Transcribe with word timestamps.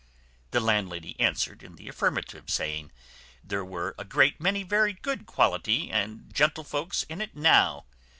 The 0.49 0.59
landlady 0.59 1.15
answered 1.19 1.61
in 1.61 1.75
the 1.75 1.87
affirmative, 1.87 2.49
saying, 2.49 2.91
"There 3.43 3.63
were 3.63 3.93
a 3.99 4.03
great 4.03 4.39
many 4.41 4.63
very 4.63 4.93
good 4.93 5.27
quality 5.27 5.91
and 5.91 6.33
gentlefolks 6.33 7.03
in 7.07 7.21
it 7.21 7.35
now. 7.35 7.85